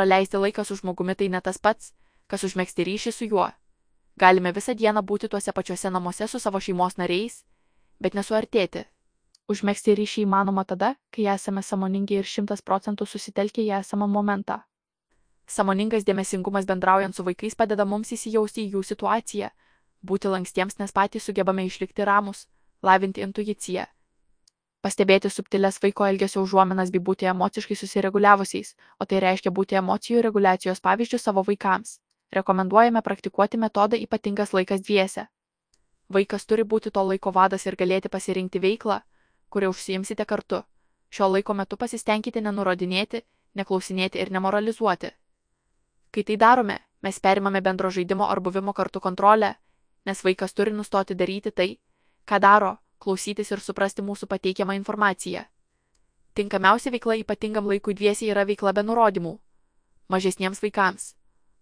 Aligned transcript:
Praleisti 0.00 0.38
laiką 0.40 0.64
su 0.64 0.78
žmogumi 0.78 1.12
tai 1.14 1.26
ne 1.28 1.40
tas 1.44 1.58
pats, 1.60 1.90
kas 2.24 2.44
užmėgsti 2.46 2.84
ryšį 2.88 3.10
su 3.12 3.26
juo. 3.28 3.50
Galime 4.16 4.48
visą 4.56 4.72
dieną 4.72 5.02
būti 5.04 5.28
tuose 5.28 5.52
pačiuose 5.52 5.90
namuose 5.92 6.28
su 6.32 6.38
savo 6.40 6.56
šeimos 6.56 6.96
nariais, 6.96 7.34
bet 8.00 8.16
nesuartėti. 8.16 8.86
Užmėgsti 9.52 9.98
ryšį 9.98 10.24
įmanoma 10.24 10.64
tada, 10.64 10.94
kai 11.12 11.26
esame 11.34 11.60
samoningi 11.60 12.16
ir 12.16 12.30
šimtas 12.32 12.64
procentų 12.64 13.04
susitelkę 13.12 13.60
į 13.60 13.74
esamą 13.82 14.08
momentą. 14.08 14.62
Samoningas 15.44 16.08
dėmesingumas 16.08 16.64
bendraujant 16.64 17.12
su 17.12 17.26
vaikais 17.28 17.58
padeda 17.62 17.84
mums 17.84 18.16
įsijausti 18.16 18.64
į 18.64 18.78
jų 18.78 18.84
situaciją, 18.94 19.52
būti 20.00 20.32
lankstiems, 20.32 20.80
nes 20.80 20.96
patys 20.96 21.28
sugebame 21.28 21.68
išlikti 21.68 22.08
ramus, 22.08 22.46
lavinti 22.80 23.20
intuiciją. 23.20 23.84
Pastebėti 24.80 25.28
subtilės 25.28 25.76
vaiko 25.82 26.06
elgesio 26.08 26.42
užuominas 26.46 26.90
bei 26.92 27.02
būti 27.08 27.26
emociškai 27.32 27.76
susireguliavusiais, 27.76 28.70
o 29.00 29.04
tai 29.04 29.20
reiškia 29.20 29.52
būti 29.58 29.76
emocijų 29.80 30.22
reguliacijos 30.24 30.80
pavyzdžių 30.80 31.18
savo 31.20 31.44
vaikams. 31.48 31.98
Rekomenduojame 32.32 33.02
praktikuoti 33.02 33.60
metodą 33.60 34.00
ypatingas 34.00 34.54
laikas 34.56 34.80
dviese. 34.86 35.26
Vaikas 36.08 36.46
turi 36.46 36.64
būti 36.64 36.90
to 36.90 37.04
laiko 37.04 37.30
vadas 37.30 37.66
ir 37.66 37.76
galėti 37.76 38.08
pasirinkti 38.08 38.62
veiklą, 38.64 39.00
kurią 39.50 39.68
užsiimsite 39.74 40.24
kartu. 40.24 40.62
Šio 41.10 41.28
laiko 41.28 41.54
metu 41.54 41.76
pasistengkite 41.76 42.40
nenurodinėti, 42.40 43.20
neklausinėti 43.54 44.18
ir 44.22 44.30
nemoralizuoti. 44.32 45.10
Kai 46.10 46.22
tai 46.24 46.36
darome, 46.36 46.78
mes 47.02 47.20
perimame 47.20 47.60
bendro 47.60 47.90
žaidimo 47.90 48.30
ar 48.30 48.40
buvimo 48.40 48.72
kartu 48.72 49.00
kontrolę, 49.00 49.54
nes 50.06 50.24
vaikas 50.24 50.54
turi 50.54 50.72
nustoti 50.72 51.14
daryti 51.14 51.50
tai, 51.50 51.68
ką 52.24 52.40
daro, 52.40 52.78
klausytis 53.00 53.50
ir 53.50 53.62
suprasti 53.64 54.04
mūsų 54.04 54.28
pateikiamą 54.30 54.76
informaciją. 54.78 55.46
Tinkamiausia 56.34 56.92
veikla 56.94 57.16
ypatingam 57.24 57.66
laikui 57.66 57.96
dviesiai 57.96 58.30
yra 58.30 58.44
veikla 58.46 58.72
be 58.76 58.84
nurodymų. 58.86 59.32
Mažesniems 60.12 60.62
vaikams. 60.62 61.14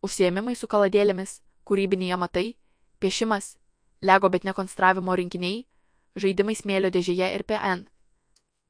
Užsiemimai 0.04 0.54
su 0.56 0.68
kaladėlėmis, 0.70 1.40
kūrybiniai 1.66 2.12
amatai, 2.14 2.56
piešimas, 3.00 3.56
lego 4.02 4.28
bet 4.28 4.44
nekonstravimo 4.44 5.16
rinkiniai, 5.18 5.64
žaidimai 6.16 6.54
smėlio 6.58 6.90
dėžėje 6.94 7.32
ir 7.34 7.44
PN. 7.48 7.86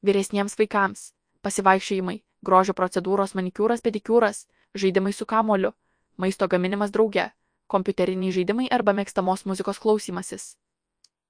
Vyresniems 0.05 0.55
vaikams- 0.59 1.13
pasivaikščiojimai, 1.43 2.21
grožio 2.45 2.73
procedūros 2.73 3.35
manikiūras 3.35 3.83
pedikiūras, 3.83 4.47
žaidimai 4.73 5.13
su 5.13 5.25
kamoliu, 5.25 5.73
maisto 6.17 6.47
gaminimas 6.47 6.91
drauge, 6.91 7.31
kompiuteriniai 7.67 8.31
žaidimai 8.31 8.67
arba 8.71 8.93
mėgstamos 8.93 9.45
muzikos 9.45 9.79
klausymasis. 9.79 10.55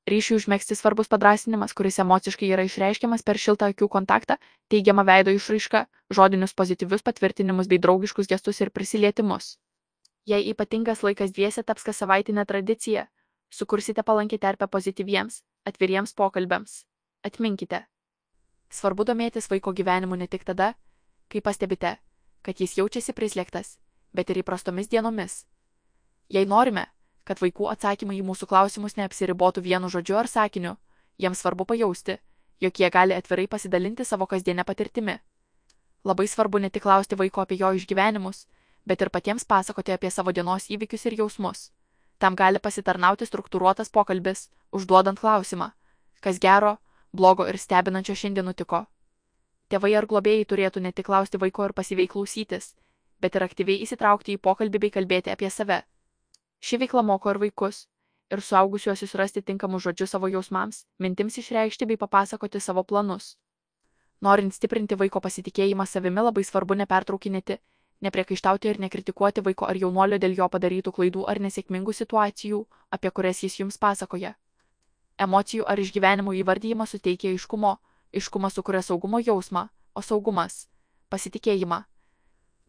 Ryšiui 0.08 0.38
užmėgsti 0.40 0.78
svarbus 0.80 1.10
padrasinimas, 1.12 1.74
kuris 1.76 2.00
emociškai 2.00 2.48
yra 2.50 2.64
išreiškiamas 2.66 3.24
per 3.26 3.38
šiltą 3.38 3.70
akių 3.74 3.90
kontaktą, 3.92 4.38
teigiamą 4.72 5.04
veido 5.06 5.34
išraišką, 5.36 5.84
žodinius 6.16 6.56
pozityvius 6.56 7.04
patvirtinimus 7.06 7.68
bei 7.68 7.82
draugiškus 7.84 8.30
gestus 8.32 8.62
ir 8.62 8.72
prisilietimus. 8.72 9.58
Jei 10.26 10.50
ypatingas 10.50 11.04
laikas 11.04 11.34
dviese 11.36 11.64
taps 11.64 11.84
kas 11.84 12.02
savaitinė 12.02 12.46
tradicija, 12.46 13.08
sukursite 13.50 14.04
palankį 14.06 14.40
terpę 14.40 14.68
pozityviems, 14.68 15.44
atviriems 15.66 16.14
pokalbiams. 16.14 16.84
Atminkite. 17.26 17.84
Svarbu 18.70 19.04
domėtis 19.06 19.50
vaiko 19.52 19.74
gyvenimu 19.74 20.16
ne 20.16 20.28
tik 20.28 20.46
tada, 20.46 20.74
kai 21.30 21.42
pastebite, 21.42 21.98
kad 22.42 22.62
jis 22.62 22.78
jaučiasi 22.78 23.14
prislėgtas, 23.18 23.78
bet 24.14 24.30
ir 24.30 24.42
įprastomis 24.42 24.90
dienomis. 24.90 25.44
Jei 26.30 26.46
norime, 26.46 26.86
kad 27.30 27.38
vaikų 27.38 27.68
atsakymai 27.70 28.18
į 28.18 28.26
mūsų 28.26 28.48
klausimus 28.50 28.96
neapsiribotų 28.98 29.62
vienu 29.62 29.90
žodžiu 29.94 30.18
ar 30.18 30.28
sakiniu, 30.28 30.78
jiems 31.22 31.44
svarbu 31.44 31.68
pajausti, 31.70 32.16
jog 32.60 32.80
jie 32.82 32.90
gali 32.90 33.14
atvirai 33.14 33.46
pasidalinti 33.48 34.06
savo 34.06 34.26
kasdienę 34.26 34.66
patirtimi. 34.66 35.20
Labai 36.10 36.26
svarbu 36.28 36.60
ne 36.64 36.72
tik 36.74 36.84
klausti 36.88 37.20
vaiko 37.20 37.44
apie 37.44 37.60
jo 37.60 37.70
išgyvenimus, 37.78 38.48
bet 38.90 39.02
ir 39.06 39.12
patiems 39.14 39.46
pasakoti 39.46 39.94
apie 39.94 40.10
savo 40.10 40.34
dienos 40.34 40.66
įvykius 40.74 41.06
ir 41.06 41.20
jausmus. 41.20 41.70
Tam 42.18 42.36
gali 42.36 42.60
pasitarnauti 42.60 43.28
struktūruotas 43.30 43.94
pokalbis, 43.94 44.48
užduodant 44.72 45.22
klausimą, 45.22 45.70
kas 46.26 46.40
gero, 46.40 46.78
blogo 47.14 47.46
ir 47.48 47.62
stebinančio 47.62 48.16
šiandien 48.16 48.50
nutiko. 48.50 48.88
Tėvai 49.70 49.94
ar 50.02 50.10
globėjai 50.10 50.50
turėtų 50.50 50.82
ne 50.82 50.92
tik 50.92 51.06
klausti 51.06 51.38
vaiko 51.38 51.70
ir 51.70 51.78
pasyviai 51.78 52.10
klausytis, 52.10 52.74
bet 53.22 53.36
ir 53.36 53.46
aktyviai 53.46 53.84
įsitraukti 53.86 54.34
į 54.34 54.42
pokalbį 54.42 54.82
bei 54.88 54.96
kalbėti 54.98 55.30
apie 55.36 55.54
save. 55.54 55.84
Ši 56.60 56.78
veikla 56.78 57.02
moko 57.02 57.32
ir 57.32 57.40
vaikus, 57.40 57.88
ir 58.32 58.42
suaugusiuosius 58.42 59.16
rasti 59.16 59.42
tinkamus 59.42 59.84
žodžius 59.84 60.16
savo 60.16 60.28
jausmams, 60.28 60.86
mintims 61.00 61.38
išreikšti 61.42 61.86
bei 61.86 61.98
papasakoti 61.98 62.60
savo 62.60 62.84
planus. 62.84 63.38
Norint 64.22 64.54
stiprinti 64.54 64.96
vaiko 65.00 65.22
pasitikėjimą 65.24 65.86
savimi 65.88 66.22
labai 66.22 66.44
svarbu 66.44 66.76
nepertraukinėti, 66.82 67.60
nepriekaištauti 68.02 68.70
ir 68.70 68.80
nekritikuoti 68.80 69.42
vaiko 69.42 69.66
ar 69.66 69.80
jaunuolio 69.80 70.20
dėl 70.20 70.36
jo 70.36 70.50
padarytų 70.50 70.92
klaidų 70.92 71.28
ar 71.32 71.40
nesėkmingų 71.40 71.94
situacijų, 71.94 72.66
apie 72.92 73.12
kurias 73.12 73.44
jis 73.44 73.60
jums 73.60 73.78
pasakoja. 73.78 74.36
Emocijų 75.20 75.64
ar 75.68 75.80
išgyvenimų 75.80 76.36
įvardyjimas 76.44 76.96
suteikia 76.96 77.32
aiškumo, 77.32 77.78
Iškumas 78.12 78.54
sukuria 78.54 78.82
saugumo 78.82 79.20
jausmą, 79.20 79.68
o 79.94 80.02
saugumas- 80.02 80.68
pasitikėjimą. 81.12 81.84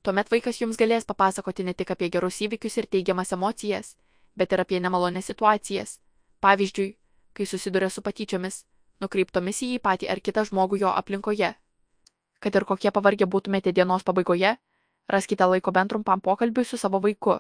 Tuomet 0.03 0.31
vaikas 0.33 0.61
jums 0.63 0.79
galės 0.81 1.05
papasakoti 1.05 1.65
ne 1.65 1.75
tik 1.77 1.91
apie 1.93 2.09
gerus 2.13 2.39
įvykius 2.47 2.79
ir 2.81 2.87
teigiamas 2.95 3.35
emocijas, 3.37 3.97
bet 4.37 4.53
ir 4.53 4.63
apie 4.63 4.81
nemalonės 4.81 5.29
situacijas. 5.29 5.99
Pavyzdžiui, 6.41 6.95
kai 7.37 7.47
susiduria 7.47 7.91
su 7.93 8.01
patyčiomis, 8.07 8.63
nukreiptomis 9.05 9.61
į 9.67 9.75
jį 9.75 9.83
patį 9.85 10.09
ar 10.15 10.23
kitą 10.25 10.47
žmogų 10.49 10.81
jo 10.85 10.95
aplinkoje. 11.03 11.53
Kad 12.41 12.57
ir 12.57 12.65
kokie 12.65 12.93
pavargę 12.97 13.29
būtumėte 13.29 13.75
dienos 13.77 14.07
pabaigoje, 14.09 14.57
raskite 15.13 15.49
laiko 15.53 15.73
bent 15.77 15.93
trumpam 15.93 16.25
pokalbiui 16.25 16.65
su 16.65 16.81
savo 16.81 17.01
vaiku. 17.05 17.37